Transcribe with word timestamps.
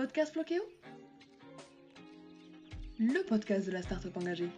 Podcast 0.00 0.32
Floqueo 0.32 0.62
Le 2.98 3.22
podcast 3.28 3.66
de 3.66 3.72
la 3.72 3.82
start-up 3.82 4.16
engagée. 4.16 4.48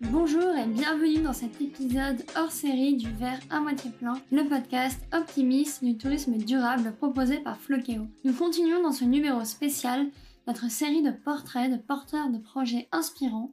Bonjour 0.00 0.56
et 0.56 0.64
bienvenue 0.64 1.20
dans 1.20 1.34
cet 1.34 1.60
épisode 1.60 2.24
hors 2.34 2.50
série 2.50 2.96
du 2.96 3.12
verre 3.12 3.40
à 3.50 3.60
moitié 3.60 3.90
plein, 3.90 4.14
le 4.32 4.48
podcast 4.48 4.98
optimiste 5.12 5.84
du 5.84 5.98
tourisme 5.98 6.38
durable 6.38 6.94
proposé 6.96 7.40
par 7.40 7.60
Floqueo. 7.60 8.06
Nous 8.24 8.32
continuons 8.32 8.82
dans 8.82 8.92
ce 8.92 9.04
numéro 9.04 9.44
spécial 9.44 10.06
notre 10.46 10.70
série 10.70 11.02
de 11.02 11.10
portraits 11.10 11.70
de 11.70 11.76
porteurs 11.76 12.30
de 12.30 12.38
projets 12.38 12.88
inspirants. 12.90 13.50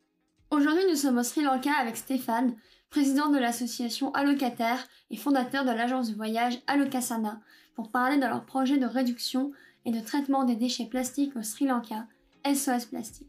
Aujourd'hui, 0.49 0.83
nous 0.89 0.95
sommes 0.95 1.17
au 1.17 1.23
Sri 1.23 1.41
Lanka 1.41 1.73
avec 1.73 1.97
Stéphane, 1.97 2.55
président 2.89 3.29
de 3.29 3.37
l'association 3.37 4.13
Allocataire 4.13 4.87
et 5.11 5.17
fondateur 5.17 5.65
de 5.65 5.71
l'agence 5.71 6.09
de 6.09 6.15
voyage 6.15 6.61
Allocasana, 6.67 7.41
pour 7.75 7.91
parler 7.91 8.15
de 8.15 8.25
leur 8.25 8.45
projet 8.45 8.77
de 8.77 8.85
réduction 8.85 9.51
et 9.83 9.91
de 9.91 9.99
traitement 9.99 10.45
des 10.45 10.55
déchets 10.55 10.85
plastiques 10.85 11.35
au 11.35 11.43
Sri 11.43 11.65
Lanka, 11.65 12.07
SOS 12.45 12.85
Plastique. 12.85 13.27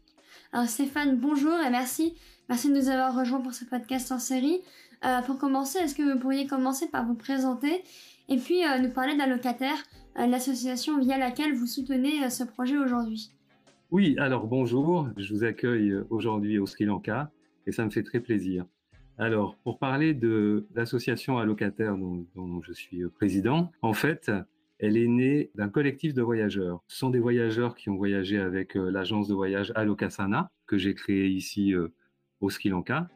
Alors 0.53 0.69
Stéphane, 0.69 1.17
bonjour 1.17 1.59
et 1.59 1.69
merci. 1.69 2.15
Merci 2.47 2.69
de 2.69 2.75
nous 2.75 2.87
avoir 2.87 3.13
rejoints 3.13 3.41
pour 3.41 3.53
ce 3.53 3.65
podcast 3.65 4.13
en 4.13 4.19
série. 4.19 4.61
Euh, 5.03 5.21
pour 5.23 5.37
commencer, 5.37 5.79
est-ce 5.79 5.95
que 5.95 6.13
vous 6.13 6.19
pourriez 6.19 6.47
commencer 6.47 6.87
par 6.87 7.05
vous 7.05 7.15
présenter 7.15 7.83
et 8.29 8.37
puis 8.37 8.65
euh, 8.65 8.79
nous 8.79 8.91
parler 8.91 9.17
d'Allocataire, 9.17 9.83
euh, 10.17 10.25
l'association 10.25 10.97
via 10.99 11.17
laquelle 11.17 11.53
vous 11.53 11.67
soutenez 11.67 12.29
ce 12.29 12.45
projet 12.45 12.77
aujourd'hui? 12.77 13.29
Oui, 13.91 14.15
alors 14.19 14.45
bonjour, 14.45 15.09
je 15.17 15.33
vous 15.33 15.43
accueille 15.43 15.95
aujourd'hui 16.11 16.59
au 16.59 16.67
Sri 16.67 16.85
Lanka 16.85 17.31
et 17.65 17.71
ça 17.71 17.83
me 17.83 17.89
fait 17.89 18.03
très 18.03 18.19
plaisir. 18.19 18.67
Alors, 19.17 19.57
pour 19.63 19.79
parler 19.79 20.13
de 20.13 20.67
l'association 20.75 21.39
allocataire 21.39 21.97
dont, 21.97 22.23
dont 22.35 22.61
je 22.61 22.71
suis 22.71 23.03
président, 23.09 23.71
en 23.81 23.93
fait, 23.93 24.31
elle 24.77 24.95
est 24.95 25.07
née 25.07 25.49
d'un 25.55 25.69
collectif 25.69 26.13
de 26.13 26.21
voyageurs. 26.21 26.83
Ce 26.87 26.99
sont 26.99 27.09
des 27.09 27.17
voyageurs 27.17 27.75
qui 27.75 27.89
ont 27.89 27.95
voyagé 27.95 28.37
avec 28.37 28.77
euh, 28.77 28.91
l'agence 28.91 29.27
de 29.27 29.33
voyage 29.33 29.73
Alokasana, 29.73 30.51
que 30.67 30.77
j'ai 30.77 30.93
créée 30.93 31.27
ici 31.27 31.73
euh, 31.73 31.87
au 32.41 32.51
Sri 32.51 32.69
Lanka. 32.69 33.09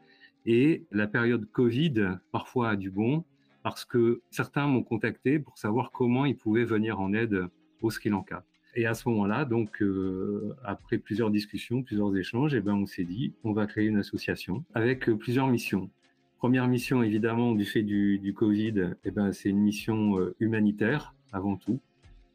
Et 0.44 0.86
la 0.90 1.06
période 1.06 1.48
Covid, 1.52 2.18
parfois 2.32 2.70
a 2.70 2.76
du 2.76 2.90
bon, 2.90 3.24
parce 3.62 3.84
que 3.84 4.22
certains 4.32 4.66
m'ont 4.66 4.82
contacté 4.82 5.38
pour 5.38 5.56
savoir 5.56 5.92
comment 5.92 6.24
ils 6.24 6.36
pouvaient 6.36 6.64
venir 6.64 6.98
en 6.98 7.12
aide 7.12 7.46
au 7.80 7.90
Sri 7.90 8.10
Lanka. 8.10 8.44
Et 8.76 8.86
à 8.86 8.94
ce 8.94 9.08
moment-là, 9.08 9.44
donc 9.44 9.82
euh, 9.82 10.56
après 10.64 10.98
plusieurs 10.98 11.30
discussions, 11.30 11.82
plusieurs 11.82 12.16
échanges, 12.16 12.54
eh 12.54 12.60
ben 12.60 12.74
on 12.74 12.86
s'est 12.86 13.04
dit 13.04 13.32
on 13.44 13.52
va 13.52 13.66
créer 13.66 13.86
une 13.86 13.98
association 13.98 14.64
avec 14.74 15.08
euh, 15.08 15.16
plusieurs 15.16 15.46
missions. 15.46 15.90
Première 16.38 16.66
mission 16.66 17.02
évidemment 17.02 17.52
du 17.52 17.64
fait 17.64 17.82
du, 17.82 18.34
Covid, 18.36 18.90
eh 19.04 19.10
ben 19.12 19.32
c'est 19.32 19.48
une 19.48 19.60
mission 19.60 20.18
euh, 20.18 20.34
humanitaire 20.40 21.14
avant 21.32 21.56
tout. 21.56 21.80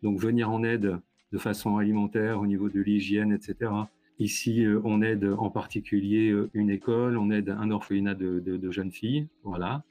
Donc 0.01 0.17
venir 0.19 0.49
en 0.49 0.63
aide 0.63 0.97
de 1.33 1.37
façon 1.37 1.77
alimentaire 1.77 2.39
au 2.39 2.47
niveau 2.47 2.69
de 2.69 2.79
l'hygiène, 2.79 3.33
etc. 3.33 3.71
Ici, 4.17 4.65
on 4.83 5.01
aide 5.01 5.25
en 5.37 5.49
particulier 5.49 6.35
une 6.53 6.69
école, 6.69 7.17
on 7.17 7.29
aide 7.29 7.49
un 7.49 7.69
orphelinat 7.69 8.15
de, 8.15 8.39
de 8.39 8.71
jeunes 8.71 8.91
filles, 8.91 9.27
voilà. 9.43 9.83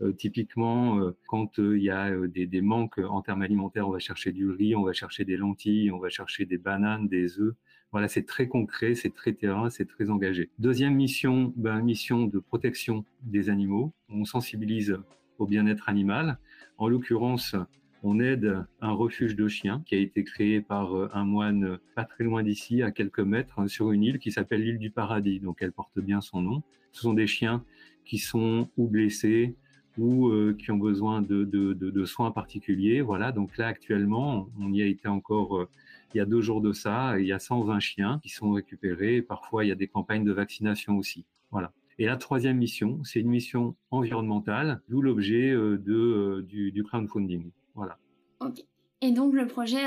Euh, 0.00 0.12
typiquement, 0.12 0.98
euh, 0.98 1.16
quand 1.26 1.58
il 1.58 1.82
y 1.82 1.90
a 1.90 2.10
des, 2.26 2.60
manques 2.60 2.98
en 2.98 3.22
termes 3.22 3.42
alimentaires, 3.42 3.88
on 3.88 3.92
va 3.92 3.98
chercher 3.98 4.32
du 4.32 4.50
riz, 4.50 4.74
on 4.74 4.82
va 4.82 4.92
chercher 4.92 5.24
des 5.24 5.36
lentilles, 5.36 5.92
on 5.92 5.98
va 5.98 6.08
chercher 6.08 6.44
des 6.44 6.58
bananes, 6.58 7.08
des 7.08 7.38
œufs. 7.38 7.54
Voilà, 7.92 8.08
c'est 8.08 8.24
très 8.24 8.48
concret, 8.48 8.96
c'est 8.96 9.14
très 9.14 9.34
terrain, 9.34 9.70
c'est 9.70 9.84
très 9.84 10.10
engagé. 10.10 10.50
Deuxième 10.58 10.96
mission, 10.96 11.52
ben, 11.56 11.80
mission 11.80 12.26
de 12.26 12.40
protection 12.40 13.04
des 13.22 13.50
animaux. 13.50 13.92
On 14.08 14.24
sensibilise 14.24 14.98
au 15.38 15.46
bien-être 15.46 15.88
animal. 15.88 16.38
En 16.76 16.88
l'occurrence, 16.88 17.54
on 18.02 18.18
aide 18.18 18.66
un 18.80 18.90
refuge 18.90 19.36
de 19.36 19.46
chiens 19.46 19.82
qui 19.86 19.94
a 19.94 19.98
été 19.98 20.24
créé 20.24 20.60
par 20.60 20.94
euh, 20.96 21.08
un 21.14 21.24
moine 21.24 21.78
pas 21.94 22.04
très 22.04 22.24
loin 22.24 22.42
d'ici, 22.42 22.82
à 22.82 22.90
quelques 22.90 23.20
mètres, 23.20 23.58
hein, 23.58 23.68
sur 23.68 23.92
une 23.92 24.02
île 24.02 24.18
qui 24.18 24.32
s'appelle 24.32 24.62
l'île 24.62 24.78
du 24.78 24.90
Paradis. 24.90 25.40
Donc 25.40 25.58
elle 25.60 25.72
porte 25.72 25.98
bien 26.00 26.20
son 26.20 26.42
nom. 26.42 26.62
Ce 26.92 27.02
sont 27.02 27.14
des 27.14 27.26
chiens 27.26 27.64
qui 28.04 28.18
sont 28.18 28.68
ou 28.76 28.88
blessés 28.88 29.56
ou 29.98 30.28
euh, 30.28 30.56
qui 30.58 30.70
ont 30.70 30.76
besoin 30.76 31.22
de, 31.22 31.44
de, 31.44 31.72
de, 31.72 31.90
de, 31.90 32.04
soins 32.04 32.30
particuliers. 32.30 33.00
Voilà. 33.00 33.32
Donc 33.32 33.56
là 33.56 33.66
actuellement, 33.66 34.48
on 34.60 34.72
y 34.72 34.82
a 34.82 34.86
été 34.86 35.08
encore 35.08 35.58
euh, 35.58 35.68
il 36.14 36.18
y 36.18 36.20
a 36.20 36.26
deux 36.26 36.40
jours 36.40 36.60
de 36.60 36.72
ça. 36.72 37.18
Il 37.18 37.26
y 37.26 37.32
a 37.32 37.38
120 37.38 37.80
chiens 37.80 38.20
qui 38.22 38.28
sont 38.28 38.52
récupérés. 38.52 39.22
Parfois, 39.22 39.64
il 39.64 39.68
y 39.68 39.72
a 39.72 39.76
des 39.76 39.88
campagnes 39.88 40.24
de 40.24 40.32
vaccination 40.32 40.96
aussi. 40.96 41.24
Voilà. 41.50 41.72
Et 41.98 42.06
la 42.06 42.16
troisième 42.16 42.56
mission, 42.56 43.00
c'est 43.04 43.20
une 43.20 43.28
mission 43.28 43.76
environnementale, 43.90 44.80
d'où 44.88 45.00
l'objet 45.00 45.50
euh, 45.50 45.78
de, 45.78 46.44
du, 46.48 46.72
du 46.72 46.82
crowdfunding. 46.82 47.50
Voilà. 47.74 47.98
Ok. 48.40 48.64
Et 49.00 49.12
donc 49.12 49.34
le 49.34 49.46
projet 49.46 49.82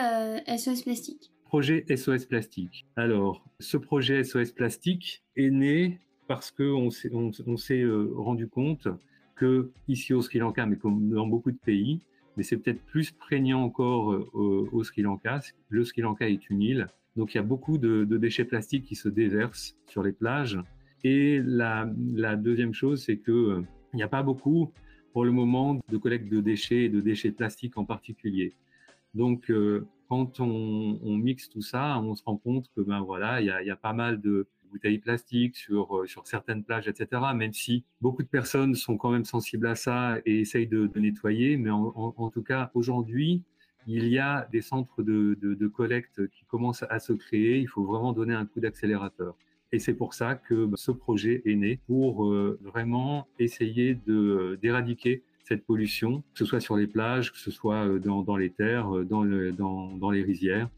SOS 0.58 0.84
Plastique? 0.84 1.32
Projet 1.46 1.86
SOS 1.96 2.26
Plastique. 2.26 2.86
Alors, 2.96 3.44
ce 3.60 3.78
projet 3.78 4.24
SOS 4.24 4.52
Plastique 4.52 5.24
est 5.36 5.50
né 5.50 6.00
parce 6.28 6.52
que 6.52 6.64
on 6.64 6.92
s'est 7.58 7.86
rendu 8.16 8.48
compte 8.48 8.88
que 9.38 9.72
ici 9.88 10.14
au 10.14 10.22
Sri 10.22 10.40
Lanka, 10.40 10.66
mais 10.66 10.76
comme 10.76 11.10
dans 11.10 11.28
beaucoup 11.28 11.52
de 11.52 11.58
pays, 11.58 12.02
mais 12.36 12.44
c'est 12.44 12.58
peut-être 12.58 12.84
plus 12.86 13.12
prégnant 13.12 13.64
encore 13.64 14.14
euh, 14.14 14.70
au, 14.72 14.84
Sri 14.84 15.02
Lanka. 15.02 15.40
Le 15.70 15.84
Sri 15.84 16.02
Lanka 16.02 16.30
est 16.30 16.50
une 16.50 16.62
île, 16.62 16.88
donc 17.16 17.34
il 17.34 17.38
y 17.38 17.40
a 17.40 17.44
beaucoup 17.44 17.78
de, 17.78 18.04
déchets 18.06 18.46
plastiques 18.46 18.86
qui 18.86 18.96
se 18.96 19.10
déversent 19.10 19.76
sur 19.88 20.04
les 20.04 20.12
plages. 20.12 20.60
Et 21.04 21.42
la, 21.44 21.86
deuxième 22.36 22.74
chose, 22.74 23.04
c'est 23.04 23.18
que 23.18 23.32
euh, 23.32 23.62
il 23.94 23.98
n'y 23.98 24.04
a 24.04 24.08
pas 24.08 24.24
beaucoup 24.24 24.72
pour 25.14 25.26
le 25.26 25.32
moment 25.32 25.80
de 25.90 25.98
collecte 25.98 26.30
de 26.30 26.42
déchets 26.42 26.86
et 26.86 26.90
de 26.90 27.02
déchets 27.02 27.32
plastiques 27.32 27.78
en 27.78 27.86
particulier. 27.86 28.54
Donc, 29.14 29.50
euh, 29.50 29.88
quand 30.10 30.40
on, 30.40 31.18
mixe 31.18 31.50
tout 31.50 31.62
ça, 31.62 32.00
on 32.00 32.16
se 32.16 32.24
rend 32.24 32.38
compte 32.38 32.70
que 32.76 32.82
ben 32.82 33.02
voilà, 33.02 33.42
il 33.42 33.48
y 33.48 33.72
a, 33.72 33.76
pas 33.76 33.94
mal 33.94 34.22
de 34.22 34.48
bouteilles 34.72 35.00
plastiques 35.00 35.56
sur 35.56 35.98
euh, 35.98 36.08
sur 36.08 36.28
certaines 36.28 36.64
plages, 36.64 36.88
etc. 36.88 37.22
Même 37.36 37.54
si 37.54 37.84
beaucoup 38.02 38.24
de 38.24 38.28
personnes 38.28 38.76
sont 38.76 38.98
quand 38.98 39.12
même 39.12 39.26
sensibles 39.26 39.68
à 39.68 39.76
ça 39.76 40.18
et 40.26 40.40
essayent 40.40 40.68
de, 40.68 40.90
nettoyer, 40.96 41.58
mais 41.58 41.70
en, 41.72 42.30
tout 42.30 42.44
cas 42.44 42.72
aujourd'hui, 42.74 43.44
il 43.88 44.08
y 44.08 44.20
a 44.20 44.48
des 44.52 44.62
centres 44.62 45.04
de, 45.04 45.38
de, 45.42 45.68
collecte 45.68 46.28
qui 46.30 46.44
commencent 46.46 46.86
à 46.90 47.00
se 47.00 47.14
créer. 47.14 47.60
Il 47.60 47.68
faut 47.68 47.84
vraiment 47.84 48.14
donner 48.14 48.34
un 48.34 48.46
coup 48.46 48.60
d'accélérateur. 48.60 49.36
Et 49.72 49.80
c'est 49.80 49.94
pour 49.94 50.14
ça 50.14 50.36
que 50.36 50.70
ce 50.76 50.92
projet 50.92 51.42
est 51.46 51.56
né 51.56 51.80
pour 51.88 52.26
euh, 52.26 52.58
vraiment 52.62 53.28
essayer 53.38 53.96
de 53.96 54.58
d'éradiquer 54.62 55.24
cette 55.44 55.66
pollution, 55.66 56.24
que 56.34 56.40
ce 56.40 56.46
soit 56.46 56.60
sur 56.60 56.76
les 56.76 56.88
plages, 56.88 57.32
que 57.32 57.38
ce 57.38 57.52
soit 57.52 57.88
euh, 57.88 58.00
dans, 58.00 58.22
dans 58.22 58.36
les 58.36 58.50
terres, 58.50 58.96
euh, 58.96 59.06
dans, 59.06 59.24
le, 59.24 59.52
dans, 59.52 59.96
dans 59.96 60.12
les 60.12 60.22
rizières. 60.22 60.70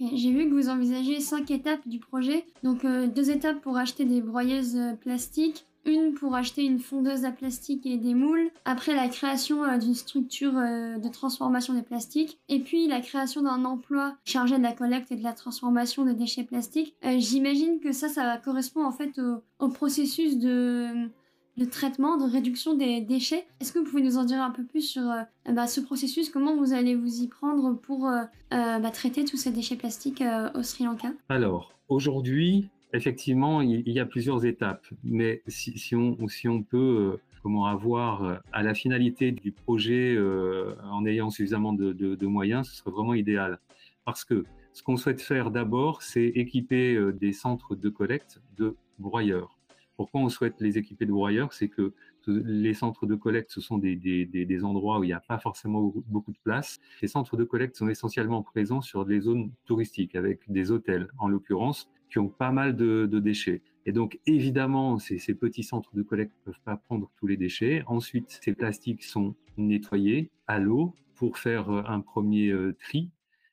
J'ai 0.00 0.32
vu 0.32 0.48
que 0.48 0.54
vous 0.54 0.70
envisagez 0.70 1.20
cinq 1.20 1.50
étapes 1.50 1.86
du 1.86 1.98
projet. 1.98 2.46
Donc 2.62 2.84
euh, 2.84 3.06
deux 3.06 3.30
étapes 3.30 3.60
pour 3.60 3.76
acheter 3.76 4.06
des 4.06 4.22
broyeuses 4.22 4.78
plastiques, 5.00 5.66
une 5.84 6.14
pour 6.14 6.34
acheter 6.34 6.64
une 6.64 6.78
fondeuse 6.78 7.24
à 7.24 7.32
plastique 7.32 7.86
et 7.86 7.96
des 7.96 8.14
moules, 8.14 8.50
après 8.64 8.94
la 8.94 9.08
création 9.08 9.64
euh, 9.64 9.78
d'une 9.78 9.94
structure 9.94 10.56
euh, 10.56 10.98
de 10.98 11.08
transformation 11.08 11.74
des 11.74 11.82
plastiques, 11.82 12.38
et 12.48 12.60
puis 12.60 12.86
la 12.86 13.00
création 13.00 13.42
d'un 13.42 13.64
emploi 13.64 14.16
chargé 14.24 14.58
de 14.58 14.62
la 14.62 14.72
collecte 14.72 15.10
et 15.12 15.16
de 15.16 15.22
la 15.22 15.32
transformation 15.32 16.04
des 16.04 16.14
déchets 16.14 16.44
plastiques. 16.44 16.94
Euh, 17.04 17.16
J'imagine 17.18 17.80
que 17.80 17.92
ça, 17.92 18.08
ça 18.08 18.36
correspond 18.38 18.84
en 18.84 18.92
fait 18.92 19.20
au 19.58 19.68
processus 19.68 20.38
de 20.38 21.08
de 21.56 21.64
traitement, 21.64 22.16
de 22.16 22.30
réduction 22.30 22.74
des 22.74 23.00
déchets. 23.00 23.44
Est-ce 23.60 23.72
que 23.72 23.78
vous 23.78 23.84
pouvez 23.84 24.02
nous 24.02 24.16
en 24.16 24.24
dire 24.24 24.40
un 24.40 24.50
peu 24.50 24.64
plus 24.64 24.82
sur 24.82 25.02
euh, 25.02 25.22
bah, 25.52 25.66
ce 25.66 25.80
processus? 25.80 26.30
Comment 26.30 26.56
vous 26.56 26.72
allez 26.72 26.94
vous 26.94 27.22
y 27.22 27.28
prendre 27.28 27.74
pour 27.74 28.08
euh, 28.08 28.22
bah, 28.50 28.90
traiter 28.90 29.24
tous 29.24 29.36
ces 29.36 29.50
déchets 29.50 29.76
plastiques 29.76 30.22
euh, 30.22 30.50
au 30.54 30.62
Sri 30.62 30.84
Lanka? 30.84 31.12
Alors, 31.28 31.74
aujourd'hui, 31.88 32.68
effectivement, 32.92 33.60
il, 33.60 33.88
y 33.88 34.00
a 34.00 34.06
plusieurs 34.06 34.44
étapes, 34.44 34.86
mais 35.04 35.42
si, 35.46 35.94
on, 35.94 36.62
peut 36.62 37.18
comment 37.42 37.66
avoir 37.66 38.40
à 38.52 38.62
la 38.62 38.74
finalité 38.74 39.32
du 39.32 39.52
projet 39.52 40.18
en 40.90 41.06
ayant 41.06 41.30
suffisamment 41.30 41.72
de, 41.72 41.92
de, 41.92 42.26
moyens, 42.26 42.68
ce 42.68 42.76
serait 42.76 42.90
vraiment 42.90 43.14
idéal. 43.14 43.60
Parce 44.04 44.24
que 44.24 44.44
ce 44.72 44.82
qu'on 44.82 44.96
souhaite 44.96 45.22
faire 45.22 45.52
d'abord, 45.52 46.02
c'est 46.02 46.26
équiper 46.26 46.98
des 47.12 47.32
centres 47.32 47.76
de 47.76 47.88
collecte 47.88 48.40
de 48.56 48.74
broyeurs. 48.98 49.59
Pourquoi 50.00 50.22
on 50.22 50.30
souhaite 50.30 50.62
les 50.62 50.78
équiper 50.78 51.04
de 51.04 51.12
broyeurs 51.12 51.52
C'est 51.52 51.68
que 51.68 51.92
les 52.26 52.72
centres 52.72 53.04
de 53.04 53.14
collecte, 53.14 53.50
ce 53.50 53.60
sont 53.60 53.76
des, 53.76 53.96
des, 53.96 54.24
des, 54.24 54.64
endroits 54.64 54.98
où 54.98 55.04
il 55.04 55.08
n'y 55.08 55.12
a 55.12 55.20
pas 55.20 55.38
forcément 55.38 55.92
beaucoup 56.06 56.32
de 56.32 56.38
place. 56.42 56.80
Les 57.02 57.08
centres 57.08 57.36
de 57.36 57.44
collecte 57.44 57.76
sont 57.76 57.86
essentiellement 57.86 58.42
présents 58.42 58.80
sur 58.80 59.04
des 59.04 59.20
zones 59.20 59.52
touristiques, 59.66 60.16
avec 60.16 60.40
des 60.50 60.70
hôtels, 60.70 61.08
en 61.18 61.28
l'occurrence, 61.28 61.90
qui 62.10 62.18
ont 62.18 62.30
pas 62.30 62.50
mal 62.50 62.76
de, 62.76 63.04
de 63.04 63.18
déchets. 63.18 63.60
Et 63.84 63.92
donc, 63.92 64.18
évidemment, 64.24 64.98
ces, 64.98 65.18
ces, 65.18 65.34
petits 65.34 65.64
centres 65.64 65.94
de 65.94 66.00
collecte 66.00 66.32
ne 66.38 66.52
peuvent 66.52 66.62
pas 66.64 66.78
prendre 66.78 67.10
tous 67.18 67.26
les 67.26 67.36
déchets. 67.36 67.82
Ensuite, 67.86 68.38
ces 68.42 68.54
plastiques 68.54 69.04
sont 69.04 69.34
nettoyés 69.58 70.30
à 70.46 70.60
l'eau 70.60 70.94
pour 71.14 71.36
faire 71.36 71.68
euh, 71.68 71.82
un 71.86 72.00
premier 72.00 72.48
euh, 72.48 72.74
tri. 72.80 73.10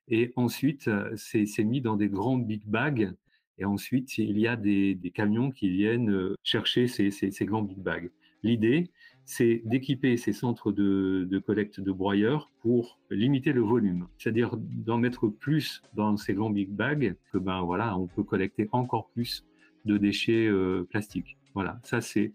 Et 0.07 0.31
ensuite, 0.37 0.87
euh, 0.87 1.11
c'est 1.17 1.65
mis 1.65 1.81
dans 1.81 1.97
des 1.97 2.07
grands 2.07 2.37
big 2.37 2.63
bags 2.65 3.11
et 3.57 3.65
ensuite, 3.65 4.17
il 4.17 4.37
y 4.37 4.47
a 4.47 4.55
des, 4.55 4.97
camions 5.13 5.51
qui 5.51 5.69
viennent 5.69 6.35
chercher 6.43 6.87
ces, 6.87 7.45
grands 7.45 7.63
big 7.63 7.79
bags. 7.79 8.11
L'idée, 8.43 8.91
c'est 9.25 9.61
d'équiper 9.65 10.15
ces 10.15 10.31
centres 10.31 10.71
de, 10.71 11.41
collecte 11.45 11.79
de 11.81 11.91
broyeurs 11.91 12.51
pour 12.61 12.99
limiter 13.09 13.51
le 13.51 13.61
volume, 13.61 14.07
c'est-à-dire 14.17 14.55
d'en 14.57 14.97
mettre 14.97 15.27
plus 15.27 15.81
dans 15.95 16.15
ces 16.17 16.33
grands 16.33 16.49
big 16.49 16.69
bags 16.69 17.15
que 17.31 17.37
ben 17.37 17.61
voilà, 17.61 17.97
on 17.97 18.07
peut 18.07 18.23
collecter 18.23 18.69
encore 18.71 19.09
plus 19.09 19.45
de 19.85 19.97
déchets 19.97 20.47
euh, 20.47 20.87
plastiques. 20.89 21.37
Voilà, 21.53 21.79
ça 21.83 22.01
c'est 22.01 22.31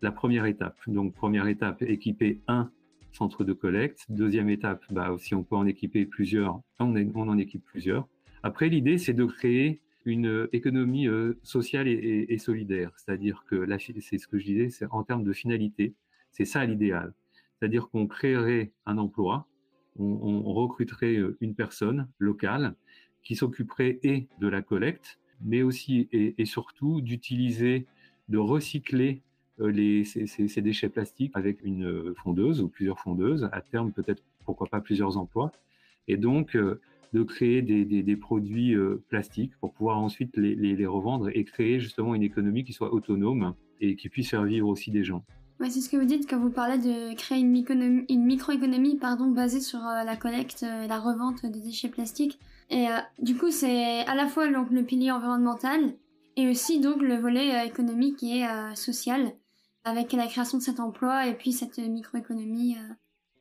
la 0.00 0.12
première 0.12 0.46
étape. 0.46 0.76
Donc 0.86 1.14
première 1.14 1.48
étape, 1.48 1.82
équiper 1.82 2.40
un 2.48 2.70
centre 3.12 3.44
de 3.44 3.52
collecte. 3.52 4.06
Deuxième 4.08 4.48
étape, 4.48 4.84
bah, 4.90 5.14
si 5.18 5.34
on 5.34 5.42
peut 5.42 5.56
en 5.56 5.66
équiper 5.66 6.06
plusieurs, 6.06 6.60
on 6.78 6.94
en 7.28 7.38
équipe 7.38 7.64
plusieurs. 7.64 8.08
Après, 8.42 8.68
l'idée 8.68 8.98
c'est 8.98 9.12
de 9.12 9.24
créer 9.24 9.80
une 10.04 10.48
économie 10.52 11.06
euh, 11.06 11.38
sociale 11.42 11.88
et, 11.88 12.38
solidaire, 12.38 12.92
c'est-à-dire 12.96 13.44
que 13.48 13.66
c'est 14.00 14.18
ce 14.18 14.26
que 14.26 14.38
je 14.38 14.44
disais, 14.44 14.86
en 14.90 15.02
termes 15.02 15.24
de 15.24 15.32
finalité 15.32 15.94
c'est 16.32 16.44
ça 16.44 16.64
l'idéal. 16.64 17.12
C'est-à-dire 17.58 17.88
qu'on 17.88 18.06
créerait 18.06 18.72
un 18.86 18.98
emploi, 18.98 19.46
on, 19.98 20.42
recruterait 20.52 21.16
euh, 21.16 21.36
une 21.40 21.54
personne 21.54 22.08
locale 22.18 22.74
qui 23.22 23.36
s'occuperait 23.36 24.00
et 24.02 24.26
de 24.40 24.48
la 24.48 24.62
collecte, 24.62 25.20
mais 25.42 25.62
aussi 25.62 26.08
et, 26.12 26.44
surtout 26.44 27.00
d'utiliser, 27.02 27.86
de 28.28 28.38
recycler 28.38 29.22
euh, 29.60 29.70
les, 29.70 30.04
ces, 30.04 30.62
déchets 30.62 30.88
plastiques 30.88 31.32
avec 31.34 31.62
une 31.62 31.84
euh, 31.84 32.14
fondeuse 32.14 32.62
ou 32.62 32.68
plusieurs 32.68 32.98
fondeuses, 32.98 33.48
à 33.52 33.60
terme 33.60 33.92
peut-être 33.92 34.22
pourquoi 34.44 34.66
pas 34.66 34.80
plusieurs 34.80 35.18
emplois, 35.18 35.52
et 36.08 36.16
donc 36.16 36.56
de 37.12 37.22
créer 37.22 37.62
des, 37.62 38.16
produits 38.16 38.74
plastiques 39.08 39.52
pour 39.60 39.72
pouvoir 39.72 39.98
ensuite 39.98 40.36
les, 40.36 40.54
les, 40.54 40.86
revendre 40.86 41.28
et 41.34 41.44
créer 41.44 41.78
justement 41.78 42.14
une 42.14 42.22
économie 42.22 42.64
qui 42.64 42.72
soit 42.72 42.92
autonome 42.92 43.54
et 43.80 43.96
qui 43.96 44.08
puisse 44.08 44.30
faire 44.30 44.44
vivre 44.44 44.68
aussi 44.68 44.90
des 44.90 45.04
gens 45.04 45.24
c'est 45.70 45.80
ce 45.80 45.88
que 45.88 45.96
vous 45.96 46.04
dites 46.04 46.28
quand 46.28 46.38
vous 46.38 46.50
parlez 46.50 46.78
de 46.78 47.14
créer 47.14 47.38
une, 47.38 48.04
une 48.08 48.24
microéconomie 48.24 48.96
pardon, 48.96 49.28
basée 49.28 49.60
sur 49.60 49.80
euh, 49.86 50.04
la 50.04 50.16
collecte 50.16 50.62
et 50.62 50.88
la 50.88 50.98
revente 50.98 51.44
des 51.46 51.60
déchets 51.60 51.88
plastiques. 51.88 52.38
Et 52.70 52.88
euh, 52.88 52.98
du 53.20 53.36
coup, 53.36 53.50
c'est 53.50 54.00
à 54.06 54.14
la 54.14 54.26
fois 54.26 54.50
donc, 54.50 54.70
le 54.70 54.82
pilier 54.82 55.10
environnemental 55.10 55.94
et 56.36 56.48
aussi 56.48 56.80
donc 56.80 57.02
le 57.02 57.16
volet 57.16 57.54
euh, 57.54 57.64
économique 57.64 58.22
et 58.22 58.44
social 58.74 59.32
avec 59.84 60.12
la 60.12 60.26
création 60.26 60.58
de 60.58 60.62
cet 60.62 60.80
emploi 60.80 61.26
et 61.26 61.34
puis 61.34 61.52
cette 61.52 61.78
microéconomie. 61.78 62.76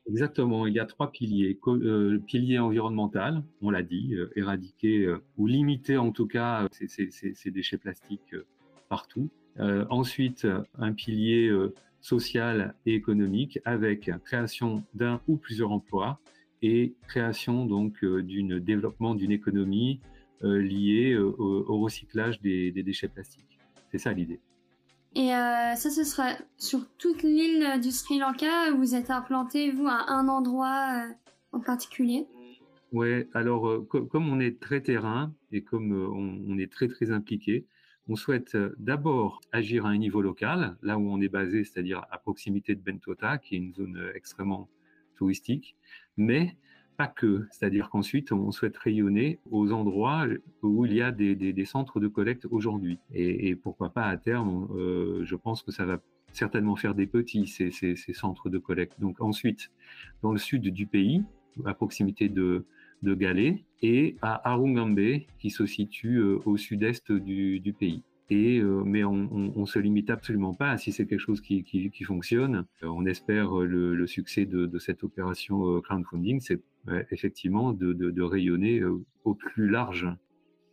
Exactement, 0.08 0.66
il 0.68 0.74
y 0.74 0.80
a 0.80 0.86
trois 0.86 1.12
piliers. 1.12 1.58
le 1.68 2.18
pilier 2.18 2.60
environnemental, 2.60 3.44
on 3.62 3.70
l'a 3.70 3.84
dit, 3.84 4.16
éradiquer 4.36 5.14
ou 5.38 5.48
limiter 5.48 5.98
en 5.98 6.12
tout 6.12 6.28
cas 6.28 6.68
ces, 6.72 7.52
déchets 7.52 7.78
plastiques 7.78 8.36
partout. 8.90 9.30
ensuite, 9.60 10.48
un 10.78 10.94
pilier 10.94 11.52
social 12.02 12.74
et 12.86 12.96
économique 12.96 13.60
avec 13.64 14.10
création 14.26 14.84
d'un 14.96 15.22
ou 15.28 15.38
plusieurs 15.38 15.72
emplois 15.72 16.20
et 16.62 16.94
création 17.08 17.66
donc 17.66 18.04
euh, 18.04 18.22
d'une 18.22 18.60
développement 18.60 19.16
d'une 19.16 19.32
économie 19.32 20.00
euh, 20.44 20.62
liée 20.62 21.14
euh, 21.14 21.34
au, 21.38 21.80
recyclage 21.80 22.42
des, 22.42 22.72
déchets 22.72 23.08
plastiques. 23.08 23.60
C'est 23.92 23.98
ça 23.98 24.14
l'idée. 24.14 24.40
Et 25.16 25.28
ça, 25.30 25.90
ce 25.90 26.04
sera 26.04 26.34
sur 26.58 26.88
toute 26.98 27.24
l'île 27.24 27.80
du 27.82 27.92
Sri 27.92 28.18
Lanka. 28.18 28.72
Vous 28.72 28.96
êtes 28.96 29.12
implanté, 29.12 29.72
vous, 29.72 29.88
à 29.88 30.10
un 30.10 30.28
endroit 30.30 31.06
en 31.52 31.60
particulier? 31.60 32.28
Ouais, 32.94 33.28
alors 33.34 33.86
comme 33.88 34.30
on 34.30 34.40
est 34.40 34.60
très 34.60 34.82
terrain 34.82 35.34
et 35.52 35.64
comme 35.64 35.92
on, 35.92 36.58
est 36.58 36.72
très 36.72 36.88
très 36.88 37.12
impliqué, 37.12 37.66
on 38.08 38.16
souhaite 38.16 38.56
euh, 38.56 38.76
d'abord 38.78 39.40
agir 39.52 39.86
à 39.86 39.90
un 39.90 39.98
niveau 39.98 40.22
local, 40.22 40.76
là 40.82 40.98
où 40.98 41.10
on 41.10 41.22
est 41.22 41.30
basé, 41.30 41.64
c'est-à-dire 41.64 42.06
à 42.12 42.18
proximité 42.18 42.76
de 42.76 42.82
Bentota, 42.82 43.38
qui 43.38 43.56
est 43.56 43.60
une 43.60 43.74
zone 43.74 43.98
euh, 43.98 44.12
extrêmement 44.16 44.70
touristique, 45.16 45.78
mais 46.18 46.58
que, 47.08 47.48
c'est-à-dire 47.52 47.90
qu'ensuite 47.90 48.32
on 48.32 48.52
souhaite 48.52 48.78
rayonner 48.78 49.40
aux 49.50 49.72
endroits 49.72 50.26
où 50.62 50.86
il 50.86 50.94
y 50.94 51.02
a 51.02 51.12
des, 51.12 51.66
centres 51.66 52.00
de 52.00 52.08
collecte 52.08 52.46
aujourd'hui. 52.50 53.00
Et, 53.14 53.56
pourquoi 53.56 53.90
pas 53.90 54.06
à 54.06 54.18
terme, 54.18 54.68
euh, 54.76 55.24
je 55.26 55.36
pense 55.36 55.64
que 55.64 55.72
ça 55.72 55.86
va 55.86 56.00
certainement 56.34 56.76
faire 56.76 56.96
des 56.96 57.08
petits, 57.08 57.48
ces, 57.48 57.96
centres 58.14 58.50
de 58.50 58.58
collecte. 58.58 59.00
Donc 59.00 59.22
ensuite, 59.22 59.72
dans 60.22 60.32
le 60.32 60.38
sud 60.38 60.68
du 60.68 60.88
pays, 60.88 61.24
à 61.66 61.74
proximité 61.74 62.30
de, 62.30 62.66
de 63.04 63.14
Galé 63.14 63.64
et 63.82 64.16
à 64.22 64.50
Arungambe 64.50 65.20
qui 65.40 65.50
se 65.50 65.66
situe 65.66 66.18
euh, 66.18 66.40
au 66.46 66.58
sud-est 66.58 67.12
du, 67.12 67.76
pays. 67.78 68.04
Et, 68.30 68.60
euh, 68.60 68.84
mais 68.86 69.04
on, 69.04 69.30
on, 69.56 69.66
se 69.66 69.78
limite 69.78 70.10
absolument 70.10 70.54
pas. 70.54 70.78
Si 70.78 70.94
c'est 70.94 71.06
quelque 71.06 71.20
chose 71.20 71.42
qui, 71.42 71.64
qui, 71.64 72.04
fonctionne, 72.04 72.66
on 72.82 73.06
espère 73.06 73.54
le, 73.56 74.08
succès 74.08 74.46
de, 74.46 74.80
cette 74.80 75.04
opération 75.04 75.82
crowdfunding, 75.82 76.40
c'est 76.40 76.62
effectivement 77.12 77.74
de, 77.74 77.94
de, 77.94 78.22
rayonner 78.22 78.82
au 78.84 79.34
plus 79.34 79.70
large. 79.70 80.08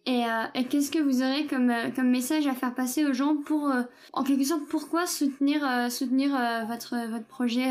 Et, 0.06 0.24
et 0.54 0.64
qu'est-ce 0.64 0.90
que 0.90 0.98
vous 0.98 1.22
aurez 1.22 1.46
comme, 1.46 1.72
comme 1.94 2.10
message 2.10 2.46
à 2.46 2.54
faire 2.54 2.74
passer 2.74 3.04
aux 3.04 3.12
gens 3.12 3.36
pour, 3.36 3.70
en 4.12 4.24
quelque 4.24 4.44
sorte, 4.44 4.62
pourquoi 4.68 5.06
soutenir, 5.06 5.60
soutenir 5.90 6.30
votre, 6.66 7.10
votre 7.10 7.26
projet 7.26 7.66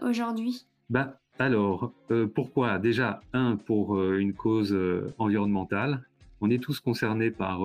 aujourd'hui? 0.00 0.64
Bah, 0.88 1.20
alors, 1.38 1.92
euh, 2.12 2.28
pourquoi? 2.32 2.78
Déjà, 2.78 3.20
un, 3.32 3.56
pour 3.56 3.96
euh, 3.96 4.18
une 4.18 4.34
cause 4.34 4.72
euh, 4.72 5.12
environnementale. 5.18 6.04
On 6.40 6.48
est 6.48 6.62
tous 6.62 6.78
concernés 6.78 7.30
par, 7.30 7.62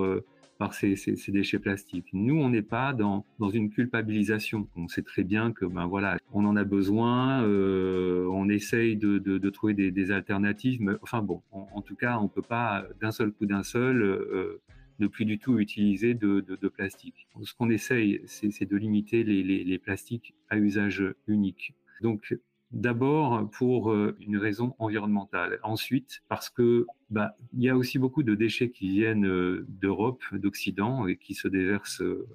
par 0.59 0.73
ces, 0.73 0.95
déchets 1.29 1.57
plastiques. 1.57 2.09
Nous, 2.11 2.35
on 2.35 2.49
n'est 2.49 2.61
pas 2.61 2.93
dans, 2.93 3.25
dans 3.39 3.49
une 3.49 3.69
culpabilisation. 3.69 4.67
On 4.75 4.89
sait 4.89 5.01
très 5.01 5.23
bien 5.23 5.53
que, 5.53 5.65
ben 5.65 5.87
voilà, 5.87 6.17
on 6.33 6.45
en 6.45 6.57
a 6.57 6.65
besoin, 6.65 7.43
on 7.43 8.49
essaye 8.49 8.97
de, 8.97 9.17
de, 9.17 9.49
trouver 9.49 9.73
des, 9.73 10.11
alternatives, 10.11 10.81
mais 10.81 10.93
enfin 11.01 11.21
bon, 11.21 11.41
en, 11.51 11.81
tout 11.81 11.95
cas, 11.95 12.19
on 12.19 12.23
ne 12.23 12.27
peut 12.27 12.41
pas 12.41 12.85
d'un 12.99 13.11
seul 13.11 13.31
coup 13.31 13.45
d'un 13.45 13.63
seul 13.63 14.59
ne 14.99 15.07
plus 15.07 15.23
du 15.23 15.39
tout 15.39 15.59
utiliser 15.59 16.13
de, 16.13 16.41
de 16.41 16.67
plastique. 16.67 17.27
Ce 17.41 17.53
qu'on 17.53 17.69
essaye, 17.69 18.21
c'est 18.25 18.69
de 18.69 18.75
limiter 18.75 19.23
les, 19.23 19.41
les, 19.43 19.63
les 19.63 19.79
plastiques 19.79 20.35
à 20.49 20.57
usage 20.57 21.03
unique. 21.27 21.73
Donc, 22.01 22.35
D'abord 22.71 23.49
pour 23.49 23.91
euh, 23.91 24.15
une 24.19 24.37
raison 24.37 24.75
environnementale. 24.77 25.59
Ensuite 25.63 26.21
parce 26.27 26.49
que 26.49 26.85
bah, 27.09 27.35
il 27.53 27.63
y 27.63 27.69
a 27.69 27.75
aussi 27.75 27.97
beaucoup 27.97 28.21
de 28.21 28.35
déchets 28.35 28.69
qui 28.69 28.89
viennent 28.89 29.25
euh, 29.25 29.65
d'Europe, 29.67 30.23
d'Occident 30.33 31.07
et 31.07 31.17
qui 31.17 31.33
se 31.33 31.47
déversent 31.47 32.01
euh, 32.01 32.27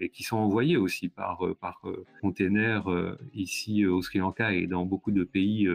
et 0.00 0.08
qui 0.08 0.22
sont 0.22 0.38
envoyés 0.38 0.78
aussi 0.78 1.08
par 1.08 1.42
par 1.60 1.82
containers 2.22 2.88
ici 3.34 3.86
au 3.86 4.02
Sri 4.02 4.18
Lanka 4.18 4.52
et 4.52 4.66
dans 4.66 4.84
beaucoup 4.84 5.12
de 5.12 5.22
pays 5.22 5.68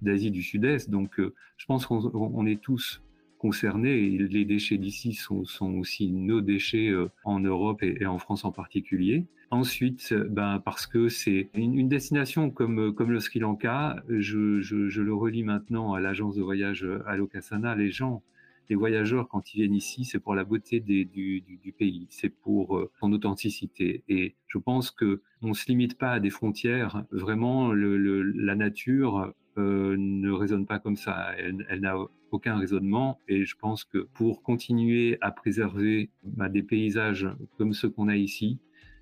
d'Asie 0.00 0.30
du 0.30 0.42
Sud-Est. 0.42 0.88
Donc 0.88 1.20
je 1.20 1.66
pense 1.66 1.84
qu'on 1.84 2.46
est 2.46 2.62
tous 2.62 3.02
concernés. 3.38 4.08
les 4.10 4.44
déchets 4.44 4.78
d'ici 4.78 5.12
sont, 5.12 5.44
aussi 5.78 6.10
nos 6.10 6.40
déchets 6.40 6.88
euh, 6.88 7.10
en 7.24 7.40
Europe 7.40 7.82
et, 7.82 8.06
en 8.06 8.18
France 8.18 8.44
en 8.44 8.52
particulier. 8.52 9.24
Ensuite, 9.50 10.12
ben, 10.12 10.60
parce 10.64 10.86
que 10.86 11.08
c'est 11.08 11.50
une, 11.54 11.88
destination 11.88 12.50
comme, 12.50 12.92
comme 12.92 13.12
le 13.12 13.20
Sri 13.20 13.38
Lanka, 13.38 14.02
je, 14.08 14.60
je, 14.60 14.88
je 14.88 15.02
le 15.02 15.14
relis 15.14 15.44
maintenant 15.44 15.94
à 15.94 16.00
l'agence 16.00 16.34
de 16.34 16.42
voyage 16.42 16.84
Alokasana, 17.06 17.76
les 17.76 17.90
gens, 17.90 18.22
les 18.68 18.76
voyageurs, 18.76 19.28
quand 19.28 19.54
ils 19.54 19.58
viennent 19.58 19.74
ici, 19.74 20.04
c'est 20.04 20.18
pour 20.18 20.34
la 20.34 20.44
beauté 20.44 20.80
du, 20.80 21.74
pays, 21.78 22.06
c'est 22.10 22.28
pour 22.28 22.76
euh, 22.76 22.90
son 23.00 23.12
authenticité. 23.12 24.04
Et 24.08 24.36
je 24.46 24.58
pense 24.58 24.90
que 24.90 25.22
on 25.42 25.54
se 25.54 25.66
limite 25.68 25.98
pas 25.98 26.12
à 26.12 26.20
des 26.20 26.30
frontières. 26.30 27.04
Vraiment, 27.10 27.72
la 27.72 28.54
nature 28.54 29.34
euh, 29.58 29.96
ne 29.98 30.30
résonne 30.30 30.66
pas 30.66 30.78
comme 30.78 30.96
ça. 30.96 31.32
Elle, 31.38 31.66
elle 31.68 31.80
n'a 31.80 31.96
aucun 32.30 32.56
raisonnement. 32.56 33.20
Et 33.28 33.44
je 33.44 33.56
pense 33.56 33.84
que 33.84 33.98
pour 34.14 34.42
continuer 34.42 35.18
à 35.20 35.30
préserver 35.30 36.10
bah, 36.24 36.48
des 36.48 36.62
paysages 36.62 37.28
comme 37.56 37.72
ceux 37.72 37.90
qu'on 37.90 38.08
a 38.08 38.16
ici, 38.16 38.58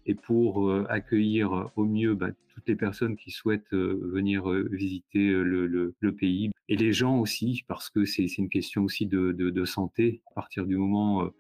et 0.06 0.14
pour 0.14 0.68
euh, 0.68 0.86
accueillir 0.88 1.70
au 1.76 1.84
mieux 1.84 2.14
bah, 2.14 2.30
toutes 2.54 2.68
les 2.68 2.76
personnes 2.76 3.16
qui 3.16 3.30
souhaitent 3.30 3.72
euh, 3.72 4.00
venir 4.12 4.50
euh, 4.50 4.68
visiter 4.70 5.30
le, 5.30 5.94
pays 6.12 6.50
et 6.68 6.76
les 6.76 6.92
gens 6.92 7.18
aussi, 7.18 7.64
parce 7.66 7.90
que 7.90 8.04
c'est 8.04 8.24
une 8.38 8.48
question 8.48 8.84
aussi 8.84 9.06
de, 9.06 9.64
santé. 9.64 10.20
À 10.30 10.34
partir 10.34 10.66
du 10.66 10.76
moment 10.76 11.30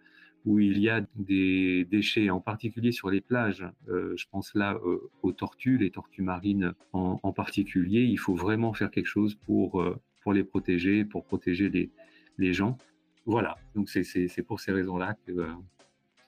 où 0.44 0.58
il 0.58 0.78
y 0.78 0.88
a 0.88 1.06
des 1.14 1.84
déchets, 1.84 2.30
en 2.30 2.40
particulier 2.40 2.92
sur 2.92 3.10
les 3.10 3.20
plages, 3.20 3.64
je 3.86 4.24
pense 4.30 4.54
là 4.54 4.78
aux 5.22 5.32
tortues, 5.32 5.78
les 5.78 5.90
tortues 5.90 6.22
marines 6.22 6.74
en, 6.92 7.20
en, 7.22 7.32
particulier, 7.32 8.02
il 8.02 8.18
faut 8.18 8.34
vraiment 8.34 8.72
faire 8.72 8.90
quelque 8.90 9.06
chose 9.06 9.34
pour 9.46 9.84
pour 10.22 10.32
les 10.32 10.42
protéger, 10.42 11.04
pour 11.04 11.24
protéger 11.24 11.68
les, 11.68 11.90
les 12.38 12.52
gens. 12.52 12.78
Voilà, 13.26 13.56
donc 13.74 13.88
c'est 13.88 14.42
pour 14.42 14.60
ces 14.60 14.72
raisons-là 14.72 15.16
que... 15.26 15.46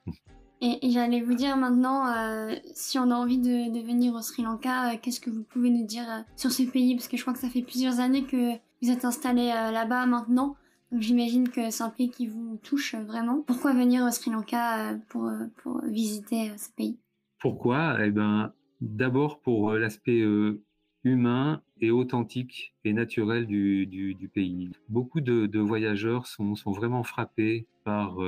Euh, 0.62 0.75
et, 0.82 0.90
j'allais 0.90 1.20
vous 1.20 1.34
dire 1.34 1.56
maintenant, 1.56 2.06
euh, 2.06 2.54
si 2.75 2.98
on 2.98 3.10
a 3.10 3.14
envie 3.14 3.38
de, 3.38 3.84
venir 3.86 4.14
au 4.14 4.20
Sri 4.22 4.42
Lanka, 4.42 4.92
euh, 4.92 4.96
qu'est-ce 5.00 5.20
que 5.20 5.30
vous 5.30 5.42
pouvez 5.42 5.70
nous 5.70 5.84
dire 5.84 6.25
sur 6.36 6.50
ce 6.50 6.62
pays? 6.62 6.94
Parce 6.94 7.08
que 7.08 7.16
je 7.16 7.22
crois 7.22 7.34
que 7.34 7.40
ça 7.40 7.48
fait 7.48 7.62
plusieurs 7.62 8.00
années 8.00 8.25
que 8.25 8.52
vous 8.82 8.90
êtes 8.90 9.04
installé 9.04 9.46
là-bas 9.48 10.06
maintenant. 10.06 10.56
Donc 10.92 11.02
j'imagine 11.02 11.48
que 11.48 11.70
c'est 11.70 11.82
un 11.82 11.90
pays 11.90 12.10
qui 12.10 12.26
vous 12.26 12.58
touche 12.62 12.94
vraiment. 12.94 13.42
Pourquoi 13.46 13.72
venir 13.72 14.04
au 14.04 14.10
Sri 14.10 14.30
Lanka 14.30 14.94
pour, 15.08 15.30
visiter 15.84 16.52
ce 16.56 16.70
pays? 16.70 16.98
Pourquoi? 17.40 17.98
Eh 18.04 18.10
ben, 18.10 18.52
D'abord 18.80 19.40
pour 19.40 19.72
l'aspect 19.72 20.22
humain 21.02 21.62
et 21.80 21.90
authentique 21.90 22.75
et 22.84 22.92
naturel 22.92 23.46
du, 23.46 24.30
pays. 24.32 24.70
Beaucoup 24.88 25.20
de, 25.20 25.58
voyageurs 25.58 26.26
sont, 26.26 26.54
vraiment 26.66 27.02
frappés 27.02 27.66
par 27.84 28.18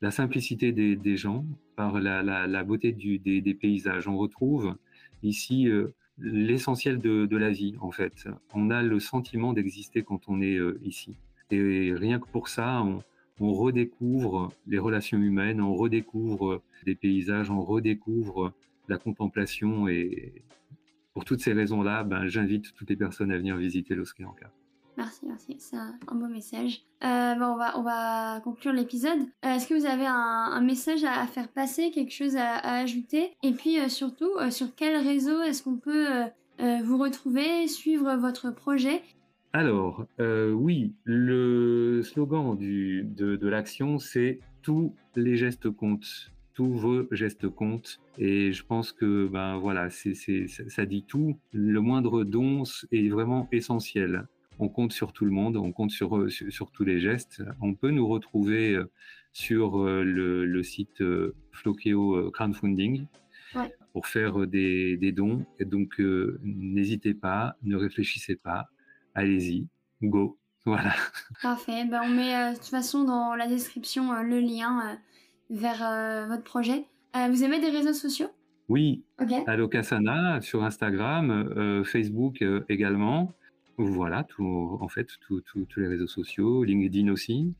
la 0.00 0.10
simplicité 0.10 0.72
des, 0.72 1.16
gens, 1.16 1.44
par 1.76 2.00
la, 2.00 2.64
beauté 2.64 2.92
du, 2.92 3.18
des, 3.18 3.54
paysages. 3.54 4.08
On 4.08 4.16
retrouve 4.16 4.74
ici 5.22 5.68
l'essentiel 6.18 7.00
de, 7.00 7.36
la 7.36 7.50
vie, 7.50 7.76
en 7.80 7.90
fait. 7.90 8.28
On 8.54 8.70
a 8.70 8.82
le 8.82 8.98
sentiment 8.98 9.52
d'exister 9.52 10.02
quand 10.02 10.28
on 10.28 10.40
est 10.40 10.58
ici. 10.82 11.16
Et 11.50 11.92
rien 11.94 12.18
que 12.18 12.28
pour 12.28 12.48
ça, 12.48 12.82
on, 12.82 13.02
redécouvre 13.40 14.52
les 14.66 14.78
relations 14.78 15.18
humaines, 15.18 15.62
on 15.62 15.74
redécouvre 15.74 16.62
des 16.84 16.94
paysages, 16.94 17.50
on 17.50 17.62
redécouvre 17.62 18.52
la 18.88 18.98
contemplation 18.98 19.88
et 19.88 20.42
pour 21.14 21.24
toutes 21.24 21.40
ces 21.40 21.52
raisons-là, 21.52 22.04
ben, 22.04 22.26
j'invite 22.26 22.74
toutes 22.74 22.90
les 22.90 22.96
personnes 22.96 23.32
à 23.32 23.38
venir 23.38 23.56
visiter 23.56 23.94
Lanka. 23.94 24.52
Merci, 24.96 25.26
merci, 25.26 25.56
c'est 25.58 25.76
un, 25.76 25.96
beau 26.12 26.26
message. 26.26 26.82
Euh, 27.04 27.34
bon, 27.34 27.46
on, 27.46 27.56
va, 27.56 27.78
on 27.78 27.82
va 27.82 28.40
conclure 28.40 28.72
l'épisode. 28.72 29.20
Euh, 29.44 29.54
est-ce 29.54 29.66
que 29.66 29.74
vous 29.74 29.86
avez 29.86 30.06
un, 30.06 30.60
message 30.60 31.04
à, 31.04 31.26
faire 31.26 31.48
passer, 31.48 31.90
quelque 31.90 32.12
chose 32.12 32.36
à, 32.36 32.58
ajouter? 32.58 33.32
Et 33.42 33.52
puis 33.52 33.78
euh, 33.78 33.88
surtout, 33.88 34.30
sur 34.50 34.74
quel 34.74 34.96
réseau 34.96 35.42
est-ce 35.42 35.62
qu'on 35.62 35.76
peut 35.76 36.06
vous 36.58 36.98
retrouver, 36.98 37.66
suivre 37.68 38.16
votre 38.16 38.50
projet? 38.50 39.02
Alors, 39.52 40.04
oui, 40.18 40.92
le 41.04 42.02
slogan 42.02 42.56
de, 42.56 43.36
de 43.36 43.48
l'action, 43.48 43.98
c'est 43.98 44.40
tous 44.62 44.94
les 45.16 45.36
gestes 45.36 45.70
comptent 45.70 46.30
tous 46.60 46.74
vos 46.74 47.06
gestes 47.10 47.48
comptent. 47.48 48.00
Et 48.18 48.52
je 48.52 48.64
pense 48.64 48.92
que 48.92 49.28
ben 49.28 49.56
voilà, 49.56 49.88
c'est, 49.88 50.14
ça 50.46 50.84
dit 50.84 51.04
tout. 51.04 51.38
Le 51.52 51.80
moindre 51.80 52.22
don 52.22 52.64
est 52.92 53.08
vraiment 53.08 53.48
essentiel. 53.50 54.26
On 54.60 54.68
compte 54.68 54.92
sur 54.92 55.14
tout 55.14 55.24
le 55.24 55.30
monde, 55.30 55.56
on 55.56 55.72
compte 55.72 55.90
sur, 55.90 56.16
euh, 56.16 56.28
sur, 56.28 56.70
tous 56.70 56.84
les 56.84 57.00
gestes. 57.00 57.42
On 57.62 57.74
peut 57.74 57.90
nous 57.90 58.06
retrouver 58.06 58.74
euh, 58.74 58.90
sur 59.32 59.80
euh, 59.80 60.04
le, 60.04 60.44
le 60.44 60.62
site 60.62 61.02
Flokeo 61.52 62.30
Crowdfunding 62.30 63.06
pour 63.94 64.06
faire 64.06 64.46
des, 64.46 64.98
des, 64.98 65.12
dons. 65.12 65.46
Et 65.58 65.64
donc, 65.64 65.98
n'hésitez 66.42 67.14
pas, 67.14 67.56
ne 67.62 67.74
réfléchissez 67.74 68.36
pas, 68.36 68.68
allez-y, 69.14 69.66
go. 70.02 70.36
Voilà. 70.66 70.92
Parfait. 71.40 71.86
Ben, 71.86 72.02
on 72.04 72.10
met 72.10 72.52
de 72.52 72.54
toute 72.54 72.66
façon 72.66 73.04
dans 73.04 73.34
la 73.34 73.46
description 73.46 74.12
le 74.22 74.40
lien 74.40 74.98
vers 75.48 76.28
votre 76.28 76.44
projet. 76.44 76.84
Vous 77.14 77.42
aimez 77.42 77.60
des 77.60 77.70
réseaux 77.70 77.94
sociaux? 77.94 78.28
Oui, 78.68 79.02
okay. 79.18 79.42
Alokasana 79.46 80.42
sur 80.42 80.62
Instagram, 80.62 81.30
euh, 81.30 81.82
Facebook 81.82 82.44
également. 82.68 83.32
Voilà, 83.82 84.24
tout, 84.24 84.78
en 84.80 84.88
fait, 84.88 85.08
tous 85.26 85.42
les 85.76 85.88
réseaux 85.88 86.06
sociaux, 86.06 86.64
LinkedIn 86.64 87.10
aussi. 87.10 87.52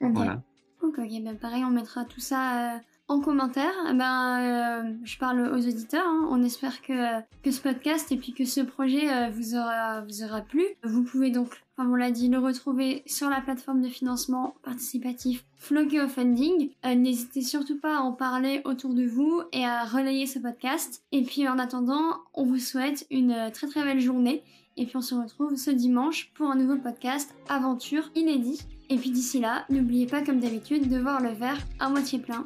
Voilà. 0.00 0.42
Ok, 0.82 0.96
ben 0.96 1.36
pareil, 1.36 1.64
on 1.64 1.70
mettra 1.70 2.04
tout 2.04 2.20
ça 2.20 2.80
en 3.08 3.20
commentaire. 3.20 3.72
Ben, 3.94 4.98
je 5.04 5.18
parle 5.18 5.40
aux 5.40 5.66
auditeurs. 5.66 6.06
Hein. 6.06 6.28
On 6.30 6.42
espère 6.42 6.82
que, 6.82 7.20
que 7.42 7.50
ce 7.50 7.60
podcast 7.60 8.12
et 8.12 8.16
puis 8.16 8.32
que 8.32 8.44
ce 8.44 8.60
projet 8.60 9.30
vous, 9.30 9.54
aura, 9.54 10.02
vous 10.02 10.22
aura 10.22 10.42
plu. 10.42 10.64
Vous 10.84 11.02
pouvez 11.02 11.30
donc 11.30 11.62
comme 11.76 11.92
on 11.92 11.96
l'a 11.96 12.10
dit, 12.10 12.28
le 12.28 12.38
retrouver 12.38 13.02
sur 13.04 13.28
la 13.28 13.42
plateforme 13.42 13.82
de 13.82 13.88
financement 13.88 14.54
participatif 14.62 15.44
Flogeo 15.56 16.08
Funding. 16.08 16.70
Euh, 16.86 16.94
n'hésitez 16.94 17.42
surtout 17.42 17.78
pas 17.78 17.98
à 17.98 18.00
en 18.00 18.12
parler 18.12 18.62
autour 18.64 18.94
de 18.94 19.04
vous 19.04 19.42
et 19.52 19.64
à 19.66 19.84
relayer 19.84 20.26
ce 20.26 20.38
podcast. 20.38 21.04
Et 21.12 21.22
puis 21.22 21.46
en 21.46 21.58
attendant, 21.58 22.16
on 22.32 22.46
vous 22.46 22.58
souhaite 22.58 23.06
une 23.10 23.50
très 23.52 23.66
très 23.66 23.84
belle 23.84 24.00
journée. 24.00 24.42
Et 24.76 24.84
puis 24.84 24.96
on 24.96 25.02
se 25.02 25.14
retrouve 25.14 25.56
ce 25.56 25.70
dimanche 25.70 26.30
pour 26.34 26.50
un 26.50 26.56
nouveau 26.56 26.76
podcast 26.76 27.34
Aventure 27.48 28.10
inédit. 28.14 28.60
Et 28.90 28.96
puis 28.96 29.10
d'ici 29.10 29.40
là, 29.40 29.64
n'oubliez 29.70 30.06
pas 30.06 30.22
comme 30.22 30.40
d'habitude 30.40 30.88
de 30.88 30.98
voir 30.98 31.20
le 31.20 31.30
verre 31.30 31.60
à 31.80 31.88
moitié 31.88 32.18
plein 32.18 32.44